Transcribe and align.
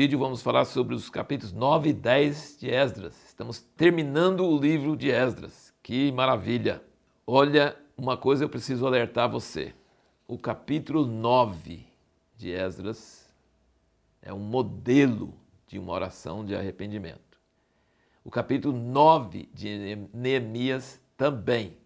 vídeo 0.00 0.18
vamos 0.18 0.40
falar 0.40 0.64
sobre 0.64 0.94
os 0.94 1.10
capítulos 1.10 1.52
9 1.52 1.90
e 1.90 1.92
10 1.92 2.56
de 2.58 2.70
Esdras. 2.70 3.22
Estamos 3.26 3.60
terminando 3.60 4.46
o 4.46 4.58
livro 4.58 4.96
de 4.96 5.10
Esdras. 5.10 5.74
Que 5.82 6.10
maravilha! 6.10 6.82
Olha, 7.26 7.76
uma 7.98 8.16
coisa 8.16 8.42
eu 8.42 8.48
preciso 8.48 8.86
alertar 8.86 9.28
você. 9.28 9.74
O 10.26 10.38
capítulo 10.38 11.04
9 11.04 11.86
de 12.34 12.50
Esdras 12.50 13.30
é 14.22 14.32
um 14.32 14.38
modelo 14.38 15.34
de 15.66 15.78
uma 15.78 15.92
oração 15.92 16.46
de 16.46 16.56
arrependimento. 16.56 17.38
O 18.24 18.30
capítulo 18.30 18.74
9 18.78 19.50
de 19.52 20.08
Neemias 20.14 20.98
também. 21.14 21.76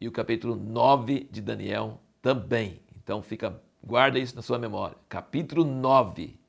E 0.00 0.08
o 0.08 0.12
capítulo 0.12 0.56
9 0.56 1.28
de 1.30 1.40
Daniel 1.40 2.00
também. 2.20 2.80
Então 3.00 3.22
fica, 3.22 3.62
guarda 3.80 4.18
isso 4.18 4.34
na 4.34 4.42
sua 4.42 4.58
memória. 4.58 4.96
Capítulo 5.08 5.64
9 5.64 6.42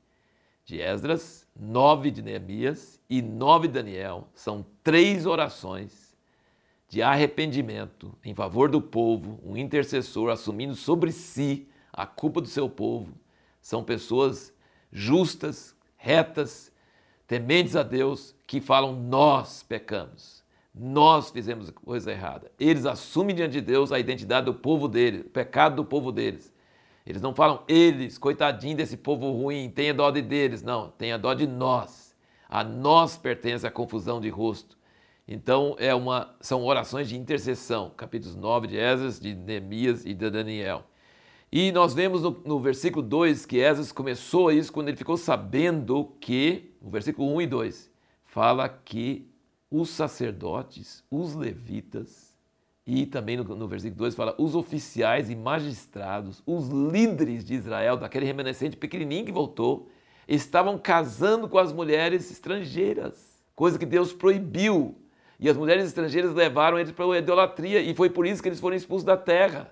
de 0.66 0.82
Esdras, 0.82 1.46
9 1.54 2.10
de 2.10 2.20
Neemias 2.20 3.00
e 3.08 3.22
9 3.22 3.68
de 3.68 3.74
Daniel 3.74 4.26
são 4.34 4.66
três 4.82 5.24
orações 5.24 6.14
de 6.88 7.02
arrependimento 7.02 8.12
em 8.24 8.34
favor 8.34 8.68
do 8.68 8.82
povo, 8.82 9.40
um 9.44 9.56
intercessor 9.56 10.28
assumindo 10.28 10.74
sobre 10.74 11.12
si 11.12 11.68
a 11.92 12.04
culpa 12.04 12.40
do 12.40 12.48
seu 12.48 12.68
povo. 12.68 13.14
São 13.60 13.84
pessoas 13.84 14.52
justas, 14.90 15.74
retas, 15.96 16.72
tementes 17.28 17.76
a 17.76 17.84
Deus, 17.84 18.34
que 18.44 18.60
falam: 18.60 18.92
Nós 18.92 19.62
pecamos, 19.62 20.44
nós 20.74 21.30
fizemos 21.30 21.70
coisa 21.70 22.10
errada. 22.10 22.50
Eles 22.58 22.86
assumem 22.86 23.36
diante 23.36 23.52
de 23.52 23.60
Deus 23.60 23.92
a 23.92 24.00
identidade 24.00 24.46
do 24.46 24.54
povo 24.54 24.88
deles, 24.88 25.20
o 25.20 25.30
pecado 25.30 25.76
do 25.76 25.84
povo 25.84 26.10
deles. 26.10 26.52
Eles 27.06 27.22
não 27.22 27.34
falam 27.34 27.62
eles, 27.68 28.18
coitadinho 28.18 28.76
desse 28.76 28.96
povo 28.96 29.30
ruim, 29.30 29.70
tenha 29.70 29.94
dó 29.94 30.10
de 30.10 30.20
deles. 30.20 30.62
Não, 30.62 30.90
tenha 30.90 31.16
dó 31.16 31.32
de 31.34 31.46
nós. 31.46 32.16
A 32.48 32.64
nós 32.64 33.16
pertence 33.16 33.66
a 33.66 33.70
confusão 33.70 34.20
de 34.20 34.28
rosto. 34.28 34.76
Então 35.28 35.76
é 35.78 35.94
uma, 35.94 36.34
são 36.40 36.64
orações 36.64 37.08
de 37.08 37.16
intercessão, 37.16 37.90
capítulos 37.96 38.36
9 38.36 38.66
de 38.66 38.76
Esdras, 38.76 39.20
de 39.20 39.34
Neemias 39.34 40.04
e 40.04 40.14
de 40.14 40.30
Daniel. 40.30 40.84
E 41.50 41.70
nós 41.70 41.94
vemos 41.94 42.22
no, 42.22 42.42
no 42.44 42.58
versículo 42.58 43.06
2 43.06 43.46
que 43.46 43.58
Esdras 43.58 43.92
começou 43.92 44.50
isso 44.50 44.72
quando 44.72 44.88
ele 44.88 44.96
ficou 44.96 45.16
sabendo 45.16 46.12
que, 46.20 46.72
no 46.82 46.90
versículo 46.90 47.32
1 47.36 47.42
e 47.42 47.46
2, 47.46 47.90
fala 48.24 48.68
que 48.68 49.28
os 49.70 49.90
sacerdotes, 49.90 51.04
os 51.10 51.34
levitas, 51.34 52.25
e 52.86 53.04
também 53.04 53.36
no, 53.36 53.42
no, 53.42 53.66
versículo 53.66 53.98
2 53.98 54.14
fala: 54.14 54.34
os 54.38 54.54
oficiais 54.54 55.28
e 55.28 55.34
magistrados, 55.34 56.42
os 56.46 56.68
líderes 56.68 57.44
de 57.44 57.54
Israel, 57.54 57.96
daquele 57.96 58.24
remanescente 58.24 58.76
pequenininho 58.76 59.24
que 59.24 59.32
voltou, 59.32 59.88
estavam 60.28 60.78
casando 60.78 61.48
com 61.48 61.58
as 61.58 61.72
mulheres 61.72 62.30
estrangeiras, 62.30 63.42
coisa 63.56 63.78
que 63.78 63.86
Deus 63.86 64.12
proibiu. 64.12 64.94
E 65.38 65.50
as 65.50 65.56
mulheres 65.56 65.84
estrangeiras 65.84 66.32
levaram 66.32 66.78
eles 66.78 66.92
para 66.92 67.04
a 67.04 67.18
idolatria, 67.18 67.80
e 67.80 67.94
foi 67.94 68.08
por 68.08 68.26
isso 68.26 68.42
que 68.42 68.48
eles 68.48 68.60
foram 68.60 68.76
expulsos 68.76 69.04
da 69.04 69.18
terra. 69.18 69.70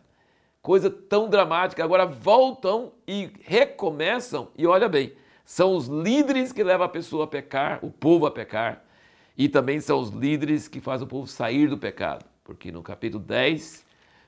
Coisa 0.61 0.91
tão 0.91 1.29
dramática. 1.29 1.83
Agora 1.83 2.05
voltam 2.05 2.93
e 3.07 3.31
recomeçam, 3.43 4.49
e 4.59 4.67
olha 4.67 4.89
bem, 4.89 5.15
são 5.45 5.75
os 5.75 5.87
líderes 5.87 6.53
que 6.53 6.63
levam 6.63 6.85
a 6.85 6.89
pessoa 6.89 7.25
a 7.25 7.27
pecar, 7.27 7.79
o 7.83 7.91
povo 7.91 8.27
a 8.27 8.31
pecar, 8.31 8.85
e 9.39 9.49
também 9.49 9.81
são 9.81 10.01
os 10.01 10.11
líderes 10.11 10.69
que 10.69 10.81
fazem 10.81 11.07
o 11.07 11.09
povo 11.09 11.27
sair 11.27 11.69
do 11.69 11.79
pecado 11.79 12.27
porque 12.45 12.71
no 12.71 12.83
capítulo 12.83 13.25
10, 13.25 13.85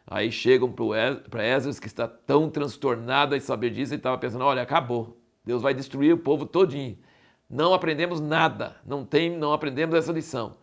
aí 0.07 0.33
chegam 0.33 0.73
para 0.73 1.45
Esdras, 1.45 1.79
que 1.79 1.87
está 1.87 2.09
tão 2.09 2.49
transtornado 2.49 3.37
em 3.37 3.41
saber 3.41 3.71
disso, 3.71 3.93
ele 3.93 4.01
estava 4.01 4.17
pensando, 4.19 4.45
olha, 4.45 4.63
acabou, 4.63 5.21
Deus 5.45 5.63
vai 5.63 5.75
destruir 5.75 6.15
o 6.15 6.19
povo 6.19 6.47
todinho. 6.47 6.99
Não 7.49 7.73
aprendemos 7.73 8.21
nada, 8.21 8.77
não 8.85 9.05
tem, 9.05 9.31
não 9.37 9.53
aprendemos 9.53 9.95
essa 9.95 10.11
lição. 10.11 10.57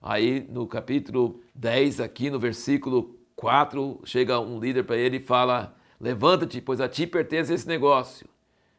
Aí 0.00 0.46
no 0.48 0.66
capítulo 0.66 1.40
10, 1.54 2.00
aqui 2.00 2.30
no 2.30 2.38
versículo 2.38 3.18
4, 3.34 4.00
chega 4.04 4.38
um 4.38 4.60
líder 4.60 4.84
para 4.84 4.96
ele 4.96 5.16
e 5.16 5.20
fala: 5.20 5.76
Levanta-te, 6.00 6.60
pois 6.60 6.80
a 6.80 6.88
ti 6.88 7.06
pertence 7.06 7.52
esse 7.52 7.66
negócio. 7.66 8.28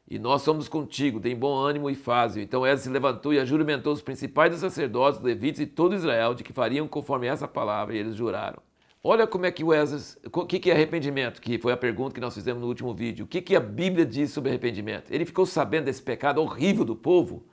E 0.10 0.18
nós 0.18 0.42
somos 0.42 0.68
contigo, 0.68 1.20
tem 1.20 1.36
bom 1.36 1.56
ânimo 1.56 1.88
e 1.88 1.94
fácil. 1.94 2.42
Então 2.42 2.66
Esdras 2.66 2.82
se 2.82 2.90
levantou 2.90 3.32
e 3.32 3.40
ajuramentou 3.40 3.94
os 3.94 4.02
principais 4.02 4.52
dos 4.52 4.60
sacerdotes, 4.60 5.22
levitas 5.22 5.60
e 5.60 5.68
todo 5.68 5.94
Israel 5.94 6.34
de 6.34 6.44
que 6.44 6.52
fariam 6.52 6.88
conforme 6.88 7.28
essa 7.28 7.48
palavra, 7.48 7.94
e 7.96 8.00
eles 8.00 8.16
juraram. 8.16 8.60
Olha 9.04 9.28
como 9.28 9.46
é 9.46 9.52
que 9.52 9.64
o 9.64 9.72
Esdras, 9.72 10.18
o 10.26 10.46
que 10.46 10.70
é 10.72 10.74
arrependimento, 10.74 11.40
que 11.40 11.60
foi 11.60 11.72
a 11.72 11.78
pergunta 11.78 12.16
que 12.16 12.20
nós 12.20 12.34
fizemos 12.34 12.60
no 12.60 12.68
último 12.68 12.94
vídeo. 12.94 13.26
O 13.26 13.28
que 13.28 13.56
a 13.56 13.60
Bíblia 13.60 14.04
diz 14.06 14.32
sobre 14.32 14.50
arrependimento? 14.50 15.12
Ele 15.12 15.26
ficou 15.26 15.46
sabendo 15.46 15.86
desse 15.86 16.02
pecado 16.02 16.42
horrível 16.42 16.84
do 16.84 16.96
povo 16.96 17.46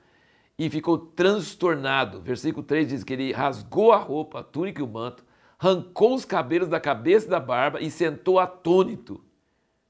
e 0.57 0.67
ficou 0.67 0.97
transtornado. 0.97 2.21
Versículo 2.21 2.65
3 2.65 2.87
diz 2.87 3.03
que 3.03 3.13
ele 3.13 3.31
rasgou 3.31 3.91
a 3.91 3.97
roupa, 3.97 4.39
a 4.39 4.43
túnica 4.43 4.81
e 4.81 4.83
o 4.83 4.87
manto, 4.87 5.23
arrancou 5.59 6.15
os 6.15 6.25
cabelos 6.25 6.67
da 6.67 6.79
cabeça 6.79 7.27
e 7.27 7.29
da 7.29 7.39
barba 7.39 7.79
e 7.81 7.91
sentou 7.91 8.39
atônito. 8.39 9.21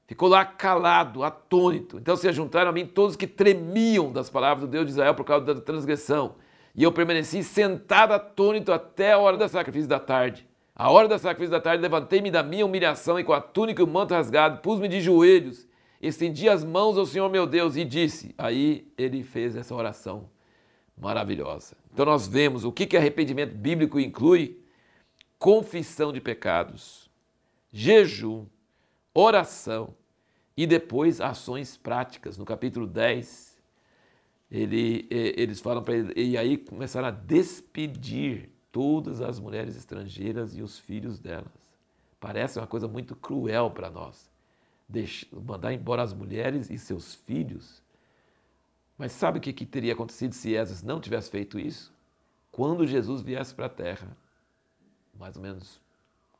Ficou 0.08 0.26
lá 0.26 0.42
calado, 0.42 1.22
atônito. 1.22 1.98
Então 1.98 2.16
se 2.16 2.32
juntaram 2.32 2.70
a 2.70 2.72
mim 2.72 2.86
todos 2.86 3.14
que 3.14 3.26
tremiam 3.26 4.10
das 4.10 4.30
palavras 4.30 4.66
do 4.66 4.70
Deus 4.70 4.86
de 4.86 4.92
Israel 4.92 5.14
por 5.14 5.22
causa 5.22 5.44
da 5.44 5.60
transgressão. 5.60 6.36
E 6.74 6.82
eu 6.82 6.90
permaneci 6.90 7.44
sentado 7.44 8.14
atônito 8.14 8.72
até 8.72 9.12
a 9.12 9.18
hora 9.18 9.36
da 9.36 9.48
sacrifício 9.48 9.86
da 9.86 10.00
tarde. 10.00 10.48
A 10.74 10.90
hora 10.90 11.06
da 11.08 11.18
sacrifício 11.18 11.50
da 11.50 11.60
tarde 11.60 11.82
levantei-me 11.82 12.30
da 12.30 12.42
minha 12.42 12.64
humilhação 12.64 13.20
e 13.20 13.24
com 13.24 13.34
a 13.34 13.40
túnica 13.40 13.82
e 13.82 13.84
o 13.84 13.86
manto 13.86 14.14
rasgado, 14.14 14.62
pus-me 14.62 14.88
de 14.88 14.98
joelhos, 15.02 15.68
estendi 16.00 16.48
as 16.48 16.64
mãos 16.64 16.96
ao 16.96 17.04
Senhor 17.04 17.28
meu 17.28 17.46
Deus 17.46 17.76
e 17.76 17.84
disse. 17.84 18.34
Aí 18.38 18.90
ele 18.96 19.22
fez 19.22 19.56
essa 19.56 19.74
oração 19.74 20.30
maravilhosa. 20.96 21.76
Então 21.92 22.06
nós 22.06 22.26
vemos 22.26 22.64
o 22.64 22.72
que, 22.72 22.86
que 22.86 22.96
arrependimento 22.96 23.54
bíblico 23.54 24.00
inclui: 24.00 24.58
confissão 25.38 26.14
de 26.14 26.20
pecados, 26.20 27.10
jejum, 27.70 28.46
oração 29.18 29.94
e 30.56 30.66
depois 30.66 31.20
ações 31.20 31.76
práticas. 31.76 32.38
No 32.38 32.44
capítulo 32.44 32.86
10, 32.86 33.58
ele, 34.50 35.06
eles 35.10 35.60
falam 35.60 35.82
para 35.82 35.94
ele, 35.94 36.12
e 36.16 36.38
aí 36.38 36.56
começaram 36.56 37.08
a 37.08 37.10
despedir 37.10 38.48
todas 38.70 39.20
as 39.20 39.40
mulheres 39.40 39.76
estrangeiras 39.76 40.56
e 40.56 40.62
os 40.62 40.78
filhos 40.78 41.18
delas. 41.18 41.46
Parece 42.20 42.58
uma 42.58 42.66
coisa 42.66 42.86
muito 42.86 43.16
cruel 43.16 43.70
para 43.70 43.90
nós. 43.90 44.30
Deixar, 44.88 45.26
mandar 45.32 45.72
embora 45.72 46.02
as 46.02 46.14
mulheres 46.14 46.70
e 46.70 46.78
seus 46.78 47.14
filhos. 47.14 47.82
Mas 48.96 49.12
sabe 49.12 49.38
o 49.38 49.40
que, 49.40 49.52
que 49.52 49.66
teria 49.66 49.92
acontecido 49.92 50.32
se 50.32 50.54
Esdras 50.54 50.82
não 50.82 51.00
tivesse 51.00 51.30
feito 51.30 51.58
isso? 51.58 51.92
Quando 52.50 52.86
Jesus 52.86 53.20
viesse 53.20 53.54
para 53.54 53.66
a 53.66 53.70
terra, 53.70 54.16
mais 55.14 55.36
ou 55.36 55.42
menos 55.42 55.80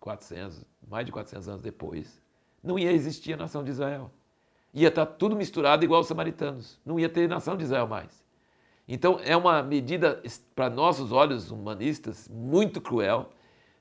400, 0.00 0.64
mais 0.88 1.06
de 1.06 1.12
400 1.12 1.48
anos 1.48 1.62
depois, 1.62 2.20
não 2.62 2.78
ia 2.78 2.92
existir 2.92 3.34
a 3.34 3.36
nação 3.36 3.62
de 3.62 3.70
Israel. 3.70 4.10
Ia 4.74 4.88
estar 4.88 5.06
tudo 5.06 5.36
misturado 5.36 5.84
igual 5.84 6.00
os 6.00 6.06
samaritanos. 6.06 6.78
Não 6.84 6.98
ia 6.98 7.08
ter 7.08 7.28
nação 7.28 7.56
de 7.56 7.64
Israel 7.64 7.86
mais. 7.86 8.22
Então 8.86 9.20
é 9.24 9.36
uma 9.36 9.62
medida, 9.62 10.22
para 10.54 10.70
nossos 10.70 11.12
olhos 11.12 11.50
humanistas, 11.50 12.28
muito 12.28 12.80
cruel, 12.80 13.30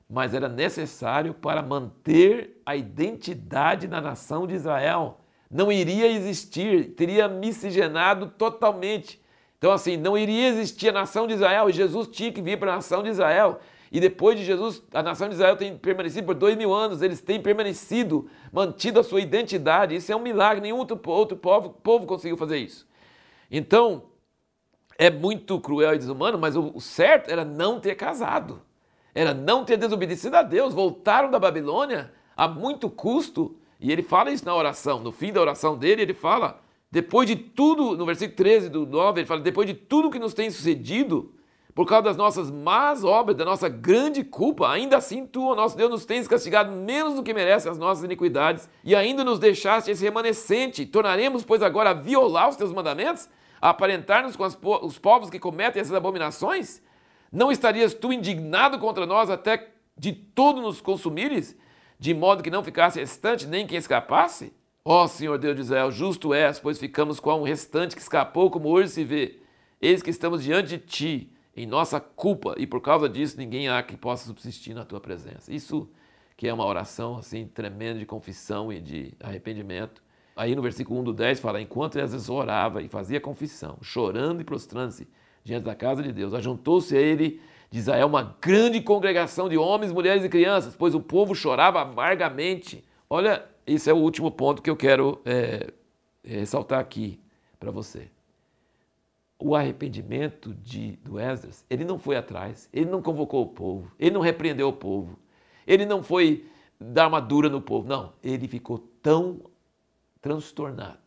mas 0.08 0.34
era 0.34 0.48
necessário 0.48 1.34
para 1.34 1.62
manter 1.62 2.60
a 2.64 2.76
identidade 2.76 3.86
da 3.86 4.00
nação 4.00 4.46
de 4.46 4.54
Israel. 4.54 5.20
Não 5.50 5.72
iria 5.72 6.10
existir, 6.10 6.94
teria 6.94 7.28
miscigenado 7.28 8.28
totalmente. 8.28 9.20
Então, 9.58 9.72
assim, 9.72 9.96
não 9.96 10.16
iria 10.16 10.48
existir 10.48 10.90
a 10.90 10.92
nação 10.92 11.26
de 11.26 11.34
Israel 11.34 11.68
e 11.68 11.72
Jesus 11.72 12.08
tinha 12.08 12.32
que 12.32 12.40
vir 12.40 12.58
para 12.58 12.72
a 12.72 12.76
nação 12.76 13.02
de 13.02 13.08
Israel. 13.08 13.60
E 13.90 14.00
depois 14.00 14.38
de 14.38 14.44
Jesus, 14.44 14.82
a 14.92 15.02
nação 15.02 15.28
de 15.28 15.34
Israel 15.34 15.56
tem 15.56 15.76
permanecido 15.76 16.26
por 16.26 16.34
dois 16.34 16.56
mil 16.56 16.74
anos, 16.74 17.00
eles 17.00 17.20
têm 17.20 17.40
permanecido, 17.40 18.28
mantido 18.52 19.00
a 19.00 19.02
sua 19.02 19.20
identidade. 19.20 19.94
Isso 19.94 20.12
é 20.12 20.16
um 20.16 20.20
milagre, 20.20 20.60
nenhum 20.60 20.76
outro, 20.76 21.00
outro 21.06 21.36
povo, 21.36 21.70
povo 21.70 22.06
conseguiu 22.06 22.36
fazer 22.36 22.58
isso. 22.58 22.86
Então, 23.50 24.02
é 24.98 25.10
muito 25.10 25.58
cruel 25.60 25.94
e 25.94 25.98
desumano, 25.98 26.36
mas 26.38 26.56
o, 26.56 26.78
certo 26.80 27.30
era 27.30 27.44
não 27.44 27.80
ter 27.80 27.94
casado, 27.94 28.60
era 29.14 29.32
não 29.32 29.64
ter 29.64 29.76
desobedecido 29.76 30.36
a 30.36 30.42
Deus. 30.42 30.74
Voltaram 30.74 31.30
da 31.30 31.38
Babilônia 31.38 32.12
a 32.36 32.46
muito 32.46 32.90
custo, 32.90 33.56
e 33.80 33.90
ele 33.90 34.02
fala 34.02 34.30
isso 34.30 34.44
na 34.44 34.54
oração, 34.54 35.00
no 35.00 35.12
fim 35.12 35.32
da 35.32 35.40
oração 35.40 35.78
dele, 35.78 36.02
ele 36.02 36.14
fala, 36.14 36.60
depois 36.90 37.28
de 37.28 37.36
tudo, 37.36 37.96
no 37.96 38.04
versículo 38.04 38.36
13 38.36 38.68
do 38.68 38.84
9, 38.86 39.20
ele 39.20 39.26
fala, 39.26 39.40
depois 39.40 39.66
de 39.66 39.74
tudo 39.74 40.10
que 40.10 40.18
nos 40.18 40.34
tem 40.34 40.50
sucedido, 40.50 41.32
por 41.78 41.86
causa 41.86 42.02
das 42.02 42.16
nossas 42.16 42.50
más 42.50 43.04
obras, 43.04 43.36
da 43.36 43.44
nossa 43.44 43.68
grande 43.68 44.24
culpa, 44.24 44.68
ainda 44.68 44.96
assim 44.96 45.24
tu, 45.24 45.46
ó 45.46 45.54
nosso 45.54 45.76
Deus, 45.76 45.88
nos 45.88 46.04
tens 46.04 46.26
castigado 46.26 46.72
menos 46.72 47.14
do 47.14 47.22
que 47.22 47.32
merecem 47.32 47.70
as 47.70 47.78
nossas 47.78 48.02
iniquidades 48.02 48.68
e 48.82 48.96
ainda 48.96 49.22
nos 49.22 49.38
deixaste 49.38 49.88
esse 49.88 50.02
remanescente. 50.02 50.84
Tornaremos, 50.84 51.44
pois, 51.44 51.62
agora 51.62 51.90
a 51.90 51.94
violar 51.94 52.48
os 52.48 52.56
teus 52.56 52.72
mandamentos, 52.72 53.28
a 53.60 53.70
aparentar-nos 53.70 54.34
com 54.34 54.50
po 54.50 54.84
os 54.84 54.98
povos 54.98 55.30
que 55.30 55.38
cometem 55.38 55.80
essas 55.80 55.94
abominações? 55.94 56.82
Não 57.30 57.52
estarias 57.52 57.94
tu 57.94 58.12
indignado 58.12 58.80
contra 58.80 59.06
nós 59.06 59.30
até 59.30 59.68
de 59.96 60.12
todo 60.12 60.60
nos 60.60 60.80
consumires, 60.80 61.56
de 61.96 62.12
modo 62.12 62.42
que 62.42 62.50
não 62.50 62.64
ficasse 62.64 62.98
restante 62.98 63.46
nem 63.46 63.68
quem 63.68 63.78
escapasse? 63.78 64.52
Ó 64.84 65.06
Senhor 65.06 65.38
Deus 65.38 65.54
de 65.54 65.62
Israel, 65.62 65.92
justo 65.92 66.34
és, 66.34 66.58
pois 66.58 66.76
ficamos 66.76 67.20
com 67.20 67.38
um 67.38 67.44
restante 67.44 67.94
que 67.94 68.02
escapou, 68.02 68.50
como 68.50 68.68
hoje 68.68 68.88
se 68.88 69.04
vê. 69.04 69.38
Eis 69.80 70.02
que 70.02 70.10
estamos 70.10 70.42
diante 70.42 70.70
de 70.70 70.78
ti, 70.78 71.37
em 71.58 71.66
nossa 71.66 71.98
culpa, 71.98 72.54
e 72.56 72.68
por 72.68 72.80
causa 72.80 73.08
disso 73.08 73.36
ninguém 73.36 73.68
há 73.68 73.82
que 73.82 73.96
possa 73.96 74.24
subsistir 74.24 74.74
na 74.74 74.84
tua 74.84 75.00
presença. 75.00 75.52
Isso 75.52 75.90
que 76.36 76.46
é 76.46 76.54
uma 76.54 76.64
oração 76.64 77.18
assim 77.18 77.48
tremenda 77.48 77.98
de 77.98 78.06
confissão 78.06 78.72
e 78.72 78.80
de 78.80 79.12
arrependimento. 79.18 80.00
Aí 80.36 80.54
no 80.54 80.62
versículo 80.62 81.00
1 81.00 81.04
do 81.04 81.12
10 81.12 81.40
fala: 81.40 81.60
Enquanto 81.60 81.98
Jesus 81.98 82.28
orava 82.28 82.80
e 82.80 82.88
fazia 82.88 83.20
confissão, 83.20 83.76
chorando 83.82 84.40
e 84.40 84.44
prostrando-se 84.44 85.08
diante 85.42 85.64
da 85.64 85.74
casa 85.74 86.00
de 86.00 86.12
Deus, 86.12 86.32
ajuntou-se 86.32 86.96
a 86.96 87.00
ele 87.00 87.40
de 87.68 87.80
Israel 87.80 88.06
uma 88.06 88.36
grande 88.40 88.80
congregação 88.80 89.48
de 89.48 89.58
homens, 89.58 89.90
mulheres 89.90 90.24
e 90.24 90.28
crianças, 90.28 90.76
pois 90.76 90.94
o 90.94 91.00
povo 91.00 91.34
chorava 91.34 91.82
amargamente. 91.82 92.84
Olha, 93.10 93.44
esse 93.66 93.90
é 93.90 93.92
o 93.92 93.96
último 93.96 94.30
ponto 94.30 94.62
que 94.62 94.70
eu 94.70 94.76
quero 94.76 95.20
é, 95.24 95.72
ressaltar 96.22 96.78
aqui 96.78 97.20
para 97.58 97.72
você. 97.72 98.08
O 99.38 99.54
arrependimento 99.54 100.52
de, 100.54 100.96
do 100.96 101.18
Esdras, 101.18 101.64
ele 101.70 101.84
não 101.84 101.98
foi 101.98 102.16
atrás, 102.16 102.68
ele 102.72 102.90
não 102.90 103.00
convocou 103.00 103.42
o 103.44 103.48
povo, 103.48 103.92
ele 103.98 104.10
não 104.10 104.20
repreendeu 104.20 104.68
o 104.68 104.72
povo, 104.72 105.16
ele 105.66 105.86
não 105.86 106.02
foi 106.02 106.44
dar 106.80 107.06
uma 107.06 107.20
dura 107.20 107.48
no 107.48 107.60
povo, 107.60 107.88
não, 107.88 108.12
ele 108.22 108.48
ficou 108.48 108.78
tão 109.00 109.40
transtornado, 110.20 110.98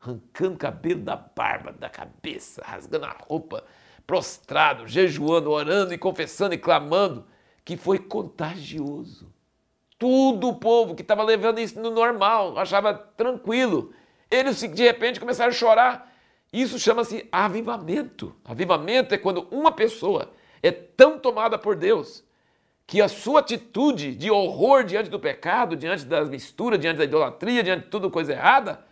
arrancando 0.00 0.56
cabelo 0.56 1.02
da 1.02 1.16
barba, 1.16 1.72
da 1.72 1.90
cabeça, 1.90 2.62
rasgando 2.64 3.04
a 3.04 3.16
roupa, 3.28 3.62
prostrado, 4.06 4.86
jejuando, 4.86 5.50
orando 5.50 5.92
e 5.92 5.98
confessando 5.98 6.54
e 6.54 6.58
clamando, 6.58 7.26
que 7.64 7.76
foi 7.76 7.98
contagioso. 7.98 9.32
Tudo 9.98 10.48
o 10.48 10.54
povo 10.54 10.94
que 10.94 11.02
estava 11.02 11.22
levando 11.22 11.58
isso 11.58 11.80
no 11.80 11.90
normal, 11.90 12.58
achava 12.58 12.94
tranquilo. 12.94 13.92
Eles 14.30 14.60
de 14.60 14.82
repente 14.82 15.18
começaram 15.18 15.50
a 15.50 15.54
chorar. 15.54 16.15
Isso 16.56 16.78
chama-se 16.78 17.28
avivamento. 17.30 18.34
Avivamento 18.42 19.14
é 19.14 19.18
quando 19.18 19.46
uma 19.50 19.70
pessoa 19.70 20.32
é 20.62 20.70
tão 20.70 21.18
tomada 21.18 21.58
por 21.58 21.76
Deus 21.76 22.24
que 22.86 23.02
a 23.02 23.08
sua 23.08 23.40
atitude 23.40 24.14
de 24.14 24.30
horror 24.30 24.82
diante 24.82 25.10
do 25.10 25.20
pecado, 25.20 25.76
diante 25.76 26.06
da 26.06 26.24
mistura, 26.24 26.78
diante 26.78 26.96
da 26.96 27.04
idolatria, 27.04 27.62
diante 27.62 27.84
de 27.84 27.90
tudo 27.90 28.10
coisa 28.10 28.32
errada, 28.32 28.82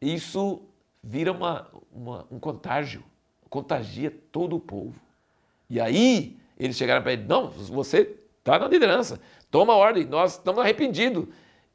isso 0.00 0.62
vira 1.00 1.30
uma, 1.30 1.68
uma, 1.92 2.26
um 2.28 2.40
contágio, 2.40 3.04
contagia 3.48 4.12
todo 4.32 4.56
o 4.56 4.60
povo. 4.60 4.98
E 5.70 5.80
aí 5.80 6.36
eles 6.58 6.76
chegaram 6.76 7.02
para 7.02 7.12
ele: 7.12 7.22
não, 7.22 7.50
você 7.50 8.16
está 8.40 8.58
na 8.58 8.66
liderança, 8.66 9.20
toma 9.48 9.76
ordem, 9.76 10.04
nós 10.06 10.32
estamos 10.32 10.60
arrependidos. 10.60 11.26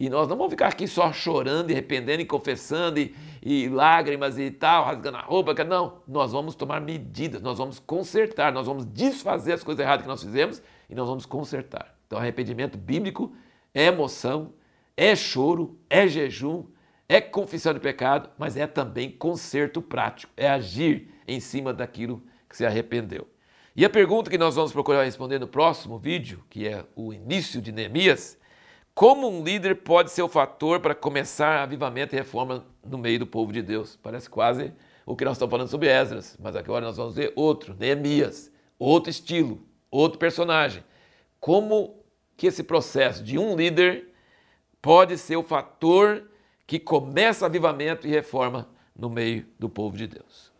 E 0.01 0.09
nós 0.09 0.27
não 0.27 0.35
vamos 0.35 0.49
ficar 0.49 0.69
aqui 0.69 0.87
só 0.87 1.13
chorando 1.13 1.69
e 1.69 1.73
arrependendo 1.73 2.23
e 2.23 2.25
confessando 2.25 2.99
e, 2.99 3.13
e 3.39 3.69
lágrimas 3.69 4.39
e 4.39 4.49
tal, 4.49 4.83
rasgando 4.83 5.17
a 5.17 5.21
roupa. 5.21 5.53
Não, 5.63 5.99
nós 6.07 6.31
vamos 6.31 6.55
tomar 6.55 6.81
medidas, 6.81 7.39
nós 7.39 7.59
vamos 7.59 7.77
consertar, 7.77 8.51
nós 8.51 8.65
vamos 8.65 8.83
desfazer 8.83 9.53
as 9.53 9.63
coisas 9.63 9.79
erradas 9.79 10.01
que 10.01 10.07
nós 10.07 10.23
fizemos 10.23 10.59
e 10.89 10.95
nós 10.95 11.07
vamos 11.07 11.27
consertar. 11.27 11.95
Então, 12.07 12.17
arrependimento 12.17 12.79
bíblico 12.79 13.31
é 13.75 13.85
emoção, 13.85 14.55
é 14.97 15.15
choro, 15.15 15.77
é 15.87 16.07
jejum, 16.07 16.65
é 17.07 17.21
confissão 17.21 17.71
de 17.71 17.79
pecado, 17.79 18.27
mas 18.39 18.57
é 18.57 18.65
também 18.65 19.11
conserto 19.11 19.83
prático, 19.83 20.33
é 20.35 20.49
agir 20.49 21.13
em 21.27 21.39
cima 21.39 21.71
daquilo 21.71 22.23
que 22.49 22.57
se 22.57 22.65
arrependeu. 22.65 23.27
E 23.75 23.85
a 23.85 23.89
pergunta 23.89 24.31
que 24.31 24.37
nós 24.39 24.55
vamos 24.55 24.71
procurar 24.71 25.03
responder 25.03 25.37
no 25.37 25.47
próximo 25.47 25.99
vídeo, 25.99 26.43
que 26.49 26.67
é 26.67 26.83
o 26.95 27.13
início 27.13 27.61
de 27.61 27.71
Neemias, 27.71 28.40
como 28.93 29.29
um 29.29 29.43
líder 29.43 29.83
pode 29.83 30.11
ser 30.11 30.21
o 30.21 30.27
fator 30.27 30.79
para 30.79 30.93
começar 30.93 31.61
avivamento 31.61 32.13
e 32.13 32.17
reforma 32.17 32.65
no 32.85 32.97
meio 32.97 33.19
do 33.19 33.27
povo 33.27 33.51
de 33.53 33.61
Deus? 33.61 33.97
Parece 34.01 34.29
quase 34.29 34.73
o 35.05 35.15
que 35.15 35.25
nós 35.25 35.33
estamos 35.33 35.51
falando 35.51 35.67
sobre 35.69 35.87
Esdras, 35.87 36.37
mas 36.39 36.55
agora 36.55 36.85
nós 36.85 36.97
vamos 36.97 37.15
ver 37.15 37.31
outro, 37.35 37.75
Neemias, 37.77 38.51
outro 38.77 39.09
estilo, 39.09 39.61
outro 39.89 40.19
personagem. 40.19 40.83
Como 41.39 42.03
que 42.35 42.47
esse 42.47 42.63
processo 42.63 43.23
de 43.23 43.37
um 43.37 43.55
líder 43.55 44.09
pode 44.81 45.17
ser 45.17 45.35
o 45.35 45.43
fator 45.43 46.29
que 46.67 46.79
começa 46.79 47.45
avivamento 47.45 48.07
e 48.07 48.11
reforma 48.11 48.69
no 48.95 49.09
meio 49.09 49.45
do 49.57 49.69
povo 49.69 49.97
de 49.97 50.07
Deus? 50.07 50.50